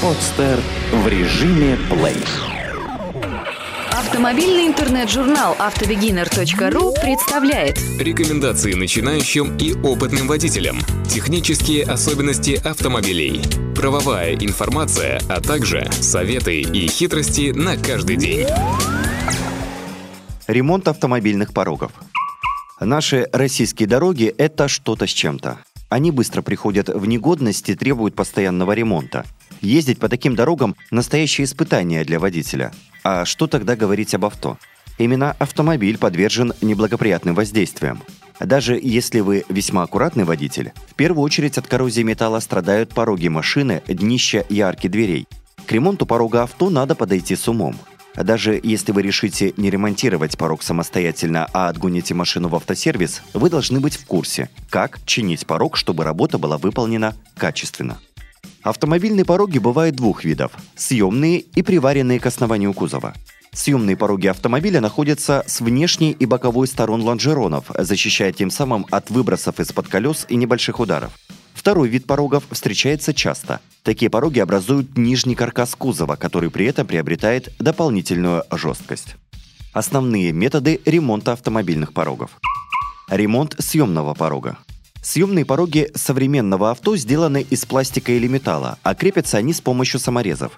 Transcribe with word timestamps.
Подстер 0.00 0.60
в 0.92 1.08
режиме 1.08 1.76
плей. 1.90 2.16
Автомобильный 3.90 4.68
интернет-журнал 4.68 5.56
автобегинер.ру 5.58 6.94
представляет 7.02 7.78
Рекомендации 7.98 8.74
начинающим 8.74 9.56
и 9.56 9.74
опытным 9.74 10.28
водителям. 10.28 10.78
Технические 11.08 11.82
особенности 11.82 12.60
автомобилей. 12.64 13.42
Правовая 13.74 14.36
информация, 14.36 15.20
а 15.28 15.40
также 15.40 15.90
советы 15.90 16.60
и 16.60 16.86
хитрости 16.86 17.50
на 17.50 17.76
каждый 17.76 18.16
день. 18.16 18.46
Ремонт 20.46 20.86
автомобильных 20.86 21.52
порогов. 21.52 21.90
Наши 22.78 23.28
российские 23.32 23.88
дороги– 23.88 24.32
это 24.38 24.68
что-то 24.68 25.08
с 25.08 25.10
чем-то. 25.10 25.58
Они 25.88 26.12
быстро 26.12 26.42
приходят 26.42 26.88
в 26.88 27.04
негодность 27.06 27.68
и 27.68 27.74
требуют 27.74 28.14
постоянного 28.14 28.72
ремонта. 28.72 29.24
Ездить 29.60 29.98
по 29.98 30.08
таким 30.08 30.34
дорогам– 30.34 30.76
настоящее 30.90 31.44
испытание 31.44 32.04
для 32.04 32.18
водителя. 32.18 32.72
А 33.02 33.24
что 33.24 33.46
тогда 33.46 33.76
говорить 33.76 34.14
об 34.14 34.24
авто? 34.24 34.58
Именно 34.98 35.36
автомобиль 35.38 35.98
подвержен 35.98 36.52
неблагоприятным 36.60 37.34
воздействиям. 37.34 38.02
Даже 38.40 38.78
если 38.80 39.20
вы 39.20 39.44
весьма 39.48 39.82
аккуратный 39.82 40.24
водитель, 40.24 40.72
в 40.88 40.94
первую 40.94 41.24
очередь 41.24 41.58
от 41.58 41.66
коррозии 41.66 42.02
металла 42.02 42.40
страдают 42.40 42.90
пороги 42.94 43.28
машины, 43.28 43.82
днища 43.88 44.40
и 44.48 44.60
арки 44.60 44.86
дверей. 44.86 45.26
К 45.66 45.72
ремонту 45.72 46.06
порога 46.06 46.44
авто 46.44 46.70
надо 46.70 46.94
подойти 46.94 47.34
с 47.36 47.48
умом. 47.48 47.76
Даже 48.14 48.58
если 48.60 48.90
вы 48.90 49.02
решите 49.02 49.54
не 49.56 49.70
ремонтировать 49.70 50.36
порог 50.36 50.62
самостоятельно, 50.62 51.48
а 51.52 51.68
отгоните 51.68 52.14
машину 52.14 52.48
в 52.48 52.56
автосервис, 52.56 53.22
вы 53.32 53.48
должны 53.50 53.78
быть 53.80 53.96
в 53.96 54.06
курсе, 54.06 54.50
как 54.70 54.98
чинить 55.04 55.46
порог, 55.46 55.76
чтобы 55.76 56.04
работа 56.04 56.38
была 56.38 56.58
выполнена 56.58 57.14
качественно. 57.36 57.98
Автомобильные 58.68 59.24
пороги 59.24 59.56
бывают 59.56 59.96
двух 59.96 60.24
видов– 60.24 60.52
съемные 60.76 61.38
и 61.38 61.62
приваренные 61.62 62.20
к 62.20 62.26
основанию 62.26 62.74
кузова. 62.74 63.14
Съемные 63.50 63.96
пороги 63.96 64.26
автомобиля 64.26 64.82
находятся 64.82 65.42
с 65.46 65.62
внешней 65.62 66.10
и 66.10 66.26
боковой 66.26 66.66
сторон 66.66 67.00
лонжеронов, 67.00 67.70
защищая 67.78 68.30
тем 68.30 68.50
самым 68.50 68.84
от 68.90 69.08
выбросов 69.08 69.58
из-под 69.58 69.88
колес 69.88 70.26
и 70.28 70.36
небольших 70.36 70.80
ударов. 70.80 71.12
Второй 71.54 71.88
вид 71.88 72.04
порогов 72.04 72.44
встречается 72.50 73.14
часто. 73.14 73.60
Такие 73.84 74.10
пороги 74.10 74.38
образуют 74.38 74.98
нижний 74.98 75.34
каркас 75.34 75.74
кузова, 75.74 76.16
который 76.16 76.50
при 76.50 76.66
этом 76.66 76.86
приобретает 76.86 77.54
дополнительную 77.58 78.44
жесткость. 78.52 79.16
Основные 79.72 80.32
методы 80.32 80.82
ремонта 80.84 81.32
автомобильных 81.32 81.94
порогов. 81.94 82.32
Ремонт 83.08 83.56
съемного 83.58 84.12
порога. 84.12 84.58
Съемные 85.08 85.46
пороги 85.46 85.90
современного 85.94 86.70
авто 86.70 86.94
сделаны 86.94 87.40
из 87.48 87.64
пластика 87.64 88.12
или 88.12 88.28
металла, 88.28 88.78
а 88.82 88.94
крепятся 88.94 89.38
они 89.38 89.54
с 89.54 89.60
помощью 89.62 89.98
саморезов. 90.00 90.52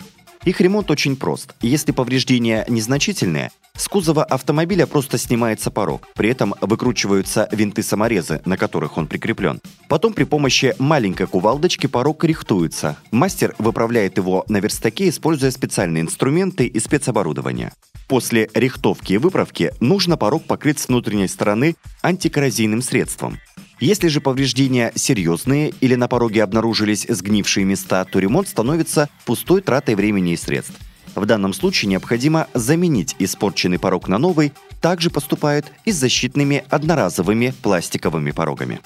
Их 0.44 0.60
ремонт 0.60 0.90
очень 0.90 1.14
прост. 1.14 1.54
Если 1.60 1.92
повреждения 1.92 2.64
незначительные, 2.66 3.52
с 3.76 3.86
кузова 3.86 4.24
автомобиля 4.24 4.88
просто 4.88 5.18
снимается 5.18 5.70
порог. 5.70 6.08
При 6.16 6.30
этом 6.30 6.56
выкручиваются 6.60 7.48
винты-саморезы, 7.52 8.42
на 8.44 8.56
которых 8.56 8.98
он 8.98 9.06
прикреплен. 9.06 9.60
Потом 9.88 10.14
при 10.14 10.24
помощи 10.24 10.74
маленькой 10.80 11.28
кувалдочки 11.28 11.86
порог 11.86 12.24
рихтуется. 12.24 12.96
Мастер 13.12 13.54
выправляет 13.58 14.16
его 14.16 14.44
на 14.48 14.56
верстаке, 14.56 15.10
используя 15.10 15.52
специальные 15.52 16.02
инструменты 16.02 16.66
и 16.66 16.80
спецоборудование. 16.80 17.70
После 18.08 18.50
рихтовки 18.54 19.12
и 19.12 19.18
выправки 19.18 19.70
нужно 19.78 20.16
порог 20.16 20.44
покрыть 20.44 20.80
с 20.80 20.88
внутренней 20.88 21.28
стороны 21.28 21.76
антикоррозийным 22.02 22.82
средством. 22.82 23.38
Если 23.80 24.08
же 24.08 24.20
повреждения 24.20 24.92
серьезные 24.94 25.72
или 25.80 25.94
на 25.94 26.06
пороге 26.06 26.42
обнаружились 26.42 27.06
сгнившие 27.08 27.64
места, 27.64 28.04
то 28.04 28.18
ремонт 28.18 28.46
становится 28.46 29.08
пустой 29.24 29.62
тратой 29.62 29.94
времени 29.94 30.34
и 30.34 30.36
средств. 30.36 30.78
В 31.14 31.24
данном 31.24 31.54
случае 31.54 31.88
необходимо 31.88 32.46
заменить 32.52 33.16
испорченный 33.18 33.78
порог 33.78 34.06
на 34.06 34.18
новый, 34.18 34.52
также 34.82 35.08
поступает 35.08 35.72
и 35.86 35.92
с 35.92 35.96
защитными 35.96 36.64
одноразовыми 36.68 37.54
пластиковыми 37.62 38.32
порогами. 38.32 38.80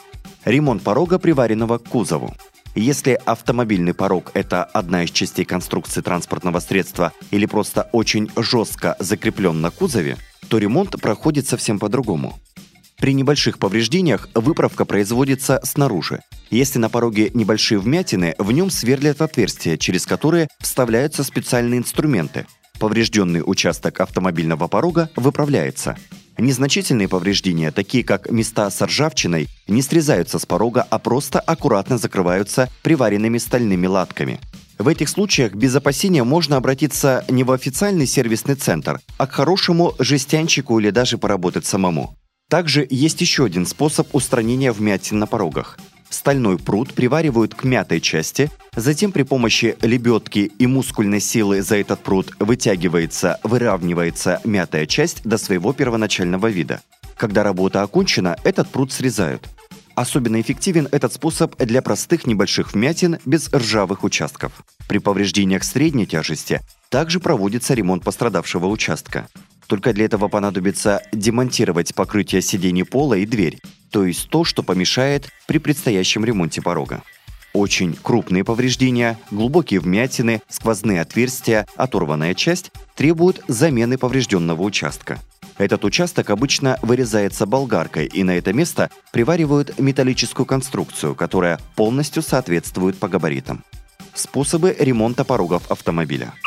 Ремонт 0.45 0.83
порога, 0.83 1.19
приваренного 1.19 1.79
к 1.79 1.89
кузову. 1.89 2.33
Если 2.77 3.19
автомобильный 3.25 3.95
порог– 3.95 4.31
это 4.35 4.63
одна 4.63 5.05
из 5.05 5.11
частей 5.11 5.45
конструкции 5.45 6.03
транспортного 6.03 6.61
средства 6.61 7.13
или 7.33 7.47
просто 7.47 7.89
очень 7.93 8.31
жестко 8.37 8.97
закреплен 9.01 9.61
на 9.61 9.71
кузове, 9.71 10.19
то 10.49 10.59
ремонт 10.59 11.01
проходит 11.01 11.49
совсем 11.49 11.81
по-другому. 11.81 12.39
При 12.99 13.13
небольших 13.15 13.59
повреждениях 13.59 14.29
выправка 14.35 14.85
производится 14.85 15.61
снаружи. 15.63 16.21
Если 16.51 16.79
на 16.79 16.89
пороге 16.89 17.31
небольшие 17.35 17.79
вмятины, 17.79 18.35
в 18.39 18.53
нем 18.53 18.71
сверлят 18.71 19.21
отверстия, 19.21 19.77
через 19.77 20.07
которые 20.07 20.49
вставляются 20.61 21.25
специальные 21.25 21.81
инструменты. 21.81 22.47
Поврежденный 22.79 23.43
участок 23.45 24.01
автомобильного 24.01 24.69
порога 24.69 25.11
выправляется. 25.17 25.97
Незначительные 26.37 27.09
повреждения, 27.09 27.71
такие 27.71 28.03
как 28.03 28.31
места 28.31 28.71
с 28.71 28.83
ржавчиной, 28.83 29.49
не 29.69 29.83
срезаются 29.83 30.39
с 30.39 30.47
порога, 30.47 30.85
а 30.91 30.99
просто 30.99 31.39
аккуратно 31.39 31.97
закрываются 31.97 32.69
приваренными 32.83 33.39
стальными 33.39 33.87
латками. 33.87 34.41
В 34.79 34.89
этих 34.89 35.09
случаях 35.09 35.55
без 35.55 35.75
опасения 35.77 36.25
можно 36.25 36.57
обратиться 36.57 37.25
не 37.29 37.45
в 37.45 37.53
официальный 37.53 38.07
сервисный 38.07 38.57
центр, 38.57 39.01
а 39.19 39.27
к 39.29 39.33
хорошему 39.33 39.95
жестянщику 40.01 40.81
или 40.81 40.91
даже 40.91 41.17
поработать 41.17 41.65
самому. 41.65 42.17
Также 42.49 42.87
есть 42.89 43.21
еще 43.21 43.45
один 43.45 43.67
способ 43.67 44.15
устранения 44.15 44.73
вмятин 44.73 45.19
на 45.19 45.27
порогах. 45.27 45.79
Стальной 46.09 46.59
пруд 46.59 46.95
приваривают 46.95 47.55
к 47.55 47.65
мятой 47.65 48.01
части, 48.01 48.51
затем 48.77 49.11
при 49.11 49.25
помощи 49.25 49.77
лебедки 49.83 50.53
и 50.59 50.67
мускульной 50.67 51.21
силы 51.21 51.63
за 51.63 51.77
этот 51.77 52.01
пруд 52.01 52.33
вытягивается, 52.39 53.41
выравнивается 53.43 54.41
мятая 54.45 54.87
часть 54.87 55.23
до 55.25 55.39
своего 55.39 55.73
первоначального 55.73 56.47
вида. 56.47 56.83
Когда 57.17 57.43
работа 57.43 57.83
окончена, 57.83 58.37
этот 58.45 58.69
пруд 58.69 58.93
срезают. 58.93 59.49
Особенно 59.95 60.41
эффективен 60.41 60.89
этот 60.91 61.13
способ 61.13 61.57
для 61.57 61.81
простых 61.81 62.27
небольших 62.27 62.75
вмятин 62.75 63.19
без 63.25 63.53
ржавых 63.53 64.03
участков. 64.05 64.53
При 64.89 64.99
повреждениях 64.99 65.65
средней 65.65 66.07
тяжести 66.07 66.61
также 66.91 67.21
проводится 67.21 67.75
ремонт 67.75 68.05
пострадавшего 68.05 68.67
участка. 68.67 69.29
Только 69.67 69.93
для 69.93 70.07
этого 70.07 70.29
понадобится 70.29 71.03
демонтировать 71.13 71.95
покрытие 71.95 72.43
сидений 72.43 72.85
пола 72.85 73.15
и 73.15 73.27
дверь, 73.27 73.59
то 73.91 74.05
есть 74.05 74.29
то, 74.29 74.45
что 74.45 74.63
помешает 74.63 75.31
при 75.47 75.59
предстоящем 75.59 76.25
ремонте 76.25 76.61
порога. 76.61 77.03
Очень 77.53 77.95
крупные 77.95 78.43
повреждения, 78.43 79.17
глубокие 79.31 79.79
вмятины, 79.79 80.43
сквозные 80.49 81.01
отверстия, 81.01 81.67
оторванная 81.77 82.35
часть 82.35 82.73
требуют 82.97 83.43
замены 83.47 83.97
поврежденного 83.97 84.61
участка. 84.63 85.21
Этот 85.57 85.85
участок 85.85 86.31
обычно 86.31 86.79
вырезается 86.83 87.47
болгаркой, 87.47 88.07
и 88.07 88.25
на 88.25 88.33
это 88.33 88.53
место 88.53 88.91
приваривают 89.13 89.79
металлическую 89.79 90.47
конструкцию, 90.47 91.15
которая 91.15 91.61
полностью 91.77 92.25
соответствует 92.25 92.99
по 92.99 93.07
габаритам. 93.07 93.63
Способы 94.15 94.75
ремонта 94.77 95.25
порогов 95.25 95.71
автомобиля– 95.71 96.35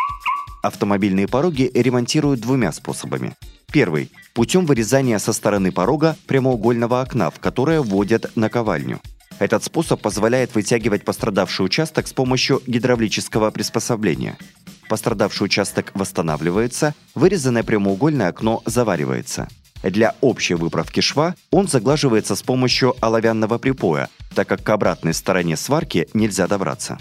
Автомобильные 0.67 1.29
пороги 1.29 1.71
ремонтируют 1.73 2.41
двумя 2.41 2.73
способами. 2.73 3.37
Первый– 3.71 4.11
путем 4.33 4.65
вырезания 4.65 5.17
со 5.17 5.31
стороны 5.31 5.71
порога 5.71 6.17
прямоугольного 6.27 6.99
окна, 6.99 7.29
в 7.29 7.39
которое 7.39 7.79
вводят 7.79 8.35
наковальню. 8.35 8.99
Этот 9.39 9.63
способ 9.63 10.01
позволяет 10.01 10.55
вытягивать 10.55 11.05
пострадавший 11.05 11.65
участок 11.65 12.05
с 12.05 12.11
помощью 12.11 12.61
гидравлического 12.67 13.49
приспособления. 13.51 14.37
Пострадавший 14.89 15.45
участок 15.45 15.93
восстанавливается, 15.93 16.93
вырезанное 17.15 17.63
прямоугольное 17.63 18.27
окно 18.27 18.61
заваривается. 18.65 19.47
Для 19.83 20.15
общей 20.19 20.55
выправки 20.55 20.99
шва 20.99 21.35
он 21.49 21.69
заглаживается 21.69 22.35
с 22.35 22.41
помощью 22.41 22.93
оловянного 22.99 23.57
припоя, 23.57 24.09
так 24.35 24.49
как 24.49 24.63
к 24.63 24.69
обратной 24.69 25.13
стороне 25.13 25.55
сварки 25.55 26.09
нельзя 26.13 26.45
добраться. 26.45 26.97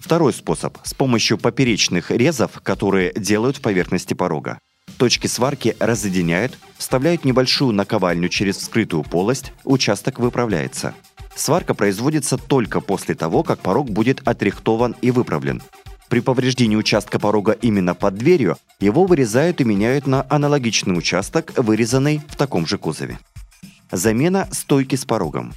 Второй 0.00 0.32
способ– 0.32 0.78
с 0.82 0.94
помощью 0.94 1.38
поперечных 1.38 2.10
резов, 2.10 2.60
которые 2.62 3.12
делают 3.14 3.58
в 3.58 3.60
поверхности 3.60 4.14
порога. 4.14 4.58
Точки 4.96 5.26
сварки 5.26 5.76
разъединяют, 5.78 6.58
вставляют 6.78 7.24
небольшую 7.24 7.72
наковальню 7.72 8.28
через 8.28 8.56
вскрытую 8.56 9.04
полость, 9.04 9.52
участок 9.64 10.18
выправляется. 10.18 10.94
Сварка 11.36 11.74
производится 11.74 12.38
только 12.38 12.80
после 12.80 13.14
того, 13.14 13.42
как 13.42 13.60
порог 13.60 13.90
будет 13.90 14.26
отрихтован 14.26 14.96
и 15.00 15.10
выправлен. 15.10 15.62
При 16.08 16.20
повреждении 16.20 16.76
участка 16.76 17.20
порога 17.20 17.52
именно 17.52 17.94
под 17.94 18.16
дверью 18.16 18.56
его 18.80 19.04
вырезают 19.04 19.60
и 19.60 19.64
меняют 19.64 20.06
на 20.06 20.26
аналогичный 20.28 20.98
участок, 20.98 21.52
вырезанный 21.56 22.20
в 22.26 22.36
таком 22.36 22.66
же 22.66 22.78
кузове. 22.78 23.18
Замена 23.92 24.48
стойки 24.50 24.96
с 24.96 25.04
порогом. 25.04 25.52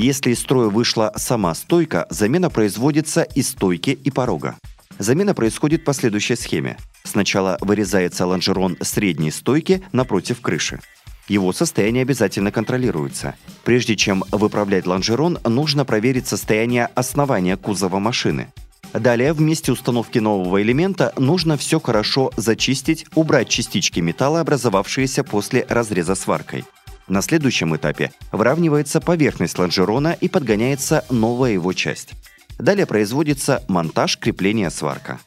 Если 0.00 0.30
из 0.30 0.38
строя 0.38 0.68
вышла 0.68 1.12
сама 1.16 1.52
стойка, 1.56 2.06
замена 2.08 2.50
производится 2.50 3.22
и 3.22 3.42
стойки, 3.42 3.90
и 3.90 4.12
порога. 4.12 4.56
Замена 5.00 5.34
происходит 5.34 5.84
по 5.84 5.92
следующей 5.92 6.36
схеме. 6.36 6.76
Сначала 7.02 7.58
вырезается 7.60 8.24
лонжерон 8.24 8.76
средней 8.80 9.32
стойки 9.32 9.82
напротив 9.90 10.40
крыши. 10.40 10.78
Его 11.26 11.52
состояние 11.52 12.02
обязательно 12.02 12.52
контролируется. 12.52 13.34
Прежде 13.64 13.96
чем 13.96 14.22
выправлять 14.30 14.86
лонжерон, 14.86 15.40
нужно 15.44 15.84
проверить 15.84 16.28
состояние 16.28 16.90
основания 16.94 17.56
кузова 17.56 17.98
машины. 17.98 18.52
Далее, 18.92 19.32
в 19.32 19.40
месте 19.40 19.72
установки 19.72 20.20
нового 20.20 20.62
элемента 20.62 21.12
нужно 21.16 21.56
все 21.56 21.80
хорошо 21.80 22.30
зачистить, 22.36 23.04
убрать 23.16 23.48
частички 23.48 23.98
металла, 23.98 24.42
образовавшиеся 24.42 25.24
после 25.24 25.66
разреза 25.68 26.14
сваркой. 26.14 26.64
На 27.08 27.22
следующем 27.22 27.74
этапе 27.74 28.12
выравнивается 28.32 29.00
поверхность 29.00 29.58
лонжерона 29.58 30.16
и 30.20 30.28
подгоняется 30.28 31.04
новая 31.10 31.52
его 31.52 31.72
часть. 31.72 32.12
Далее 32.58 32.86
производится 32.86 33.62
монтаж 33.68 34.18
крепления 34.18 34.70
сварка. 34.70 35.18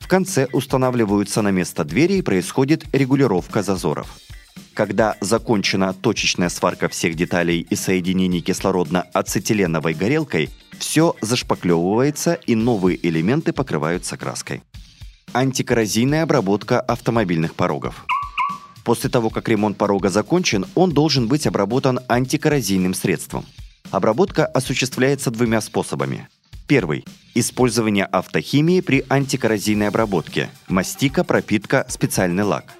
В 0.00 0.08
конце 0.08 0.48
устанавливаются 0.52 1.42
на 1.42 1.50
место 1.50 1.84
двери 1.84 2.14
и 2.14 2.22
происходит 2.22 2.86
регулировка 2.92 3.62
зазоров. 3.62 4.08
Когда 4.74 5.16
закончена 5.20 5.92
точечная 5.92 6.48
сварка 6.48 6.88
всех 6.88 7.14
деталей 7.14 7.66
и 7.68 7.74
соединений 7.76 8.40
кислородно-ацетиленовой 8.40 9.94
горелкой, 9.94 10.50
все 10.78 11.14
зашпаклевывается 11.20 12.34
и 12.34 12.54
новые 12.54 12.98
элементы 13.06 13.52
покрываются 13.52 14.16
краской. 14.16 14.62
Антикоррозийная 15.32 16.22
обработка 16.22 16.80
автомобильных 16.80 17.54
порогов. 17.54 18.06
После 18.88 19.10
того, 19.10 19.28
как 19.28 19.50
ремонт 19.50 19.76
порога 19.76 20.08
закончен, 20.08 20.64
он 20.74 20.92
должен 20.92 21.28
быть 21.28 21.46
обработан 21.46 22.00
антикоррозийным 22.08 22.94
средством. 22.94 23.44
Обработка 23.90 24.46
осуществляется 24.46 25.30
двумя 25.30 25.60
способами. 25.60 26.26
Первый– 26.66 27.04
использование 27.34 28.06
автохимии 28.06 28.80
при 28.80 29.04
антикоррозийной 29.10 29.88
обработке. 29.88 30.48
Мастика, 30.68 31.22
пропитка, 31.22 31.84
специальный 31.90 32.44
лак. 32.44 32.72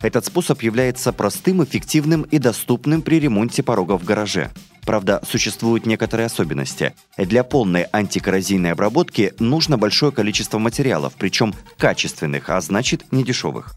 Этот 0.00 0.24
способ 0.24 0.62
является 0.62 1.12
простым, 1.12 1.64
эффективным 1.64 2.22
и 2.22 2.38
доступным 2.38 3.02
при 3.02 3.18
ремонте 3.18 3.64
порога 3.64 3.98
в 3.98 4.04
гараже. 4.04 4.52
Правда, 4.84 5.20
существуют 5.28 5.84
некоторые 5.84 6.26
особенности. 6.26 6.94
Для 7.18 7.42
полной 7.42 7.86
антикоррозийной 7.90 8.70
обработки 8.70 9.34
нужно 9.40 9.78
большое 9.78 10.12
количество 10.12 10.60
материалов, 10.60 11.14
причем 11.18 11.52
качественных, 11.76 12.50
а 12.50 12.60
значит 12.60 13.10
недешевых. 13.10 13.74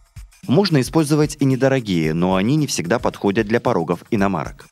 Можно 0.48 0.82
использовать 0.82 1.38
и 1.40 1.46
недорогие, 1.46 2.14
но 2.14 2.36
они 2.36 2.56
не 2.56 2.68
всегда 2.68 3.00
подходят 3.00 3.48
для 3.48 3.60
порогов 3.60 4.04
иномарок. 4.12 4.68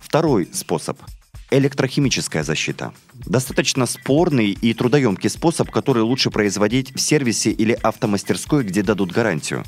Второй 0.00 0.48
способ– 0.52 0.98
электрохимическая 1.50 2.42
защита. 2.42 2.92
Достаточно 3.14 3.86
спорный 3.86 4.50
и 4.50 4.74
трудоемкий 4.74 5.30
способ, 5.30 5.70
который 5.70 6.02
лучше 6.02 6.30
производить 6.30 6.94
в 6.94 7.00
сервисе 7.00 7.50
или 7.50 7.72
автомастерской, 7.72 8.64
где 8.64 8.82
дадут 8.82 9.12
гарантию. 9.12 9.64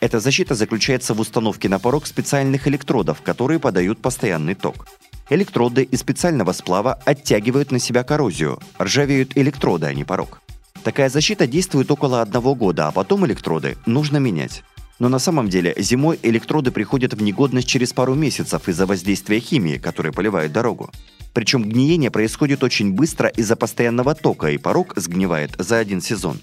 Эта 0.00 0.20
защита 0.20 0.54
заключается 0.54 1.12
в 1.12 1.20
установке 1.20 1.68
на 1.68 1.78
порог 1.78 2.06
специальных 2.06 2.66
электродов, 2.66 3.20
которые 3.20 3.58
подают 3.58 4.00
постоянный 4.00 4.54
ток. 4.54 4.86
Электроды 5.28 5.82
из 5.82 6.00
специального 6.00 6.52
сплава 6.52 6.94
оттягивают 7.04 7.70
на 7.70 7.78
себя 7.78 8.02
коррозию. 8.02 8.58
Ржавеют 8.80 9.36
электроды, 9.36 9.86
а 9.86 9.94
не 9.94 10.04
порог. 10.04 10.40
Такая 10.82 11.10
защита 11.10 11.46
действует 11.46 11.90
около 11.90 12.22
одного 12.22 12.54
года, 12.54 12.88
а 12.88 12.92
потом 12.92 13.26
электроды 13.26 13.76
нужно 13.84 14.16
менять. 14.16 14.64
Но 15.00 15.08
на 15.08 15.18
самом 15.18 15.48
деле 15.48 15.74
зимой 15.78 16.20
электроды 16.22 16.70
приходят 16.70 17.14
в 17.14 17.22
негодность 17.22 17.66
через 17.66 17.92
пару 17.92 18.14
месяцев 18.14 18.68
из-за 18.68 18.86
воздействия 18.86 19.40
химии, 19.40 19.78
которая 19.78 20.12
поливает 20.12 20.52
дорогу. 20.52 20.90
Причем 21.32 21.64
гниение 21.64 22.10
происходит 22.10 22.62
очень 22.62 22.92
быстро 22.92 23.28
из-за 23.28 23.56
постоянного 23.56 24.14
тока, 24.14 24.50
и 24.50 24.58
порог 24.58 24.92
сгнивает 24.96 25.52
за 25.58 25.78
один 25.78 26.02
сезон. 26.02 26.38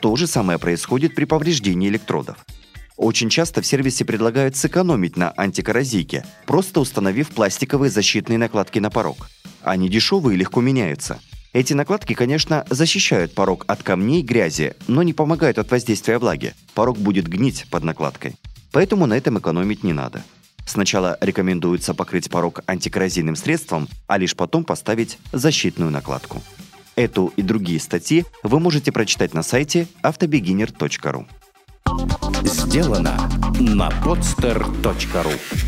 То 0.00 0.14
же 0.14 0.28
самое 0.28 0.60
происходит 0.60 1.16
при 1.16 1.24
повреждении 1.24 1.88
электродов. 1.88 2.36
Очень 2.96 3.30
часто 3.30 3.62
в 3.62 3.66
сервисе 3.66 4.04
предлагают 4.04 4.54
сэкономить 4.54 5.16
на 5.16 5.32
антикоррозийке, 5.36 6.24
просто 6.46 6.80
установив 6.80 7.28
пластиковые 7.30 7.90
защитные 7.90 8.38
накладки 8.38 8.78
на 8.78 8.90
порог. 8.90 9.28
Они 9.62 9.88
дешевые 9.88 10.36
и 10.36 10.38
легко 10.38 10.60
меняются. 10.60 11.18
Эти 11.52 11.72
накладки, 11.72 12.12
конечно, 12.12 12.66
защищают 12.68 13.34
порог 13.34 13.64
от 13.66 13.82
камней 13.82 14.22
грязи, 14.22 14.74
но 14.86 15.02
не 15.02 15.14
помогают 15.14 15.58
от 15.58 15.70
воздействия 15.70 16.18
влаги. 16.18 16.54
Порог 16.74 16.98
будет 16.98 17.26
гнить 17.26 17.66
под 17.70 17.84
накладкой. 17.84 18.36
Поэтому 18.70 19.06
на 19.06 19.16
этом 19.16 19.38
экономить 19.38 19.82
не 19.82 19.94
надо. 19.94 20.22
Сначала 20.66 21.16
рекомендуется 21.22 21.94
покрыть 21.94 22.28
порог 22.28 22.60
антикоррозийным 22.66 23.36
средством, 23.36 23.88
а 24.06 24.18
лишь 24.18 24.36
потом 24.36 24.64
поставить 24.64 25.18
защитную 25.32 25.90
накладку. 25.90 26.42
Эту 26.94 27.32
и 27.36 27.42
другие 27.42 27.80
статьи 27.80 28.26
вы 28.42 28.60
можете 28.60 28.92
прочитать 28.92 29.32
на 29.32 29.42
сайте 29.42 29.88
автобегинер.ру. 30.02 31.26
Сделано 32.42 33.16
на 33.58 33.88
podster.ru 34.04 35.67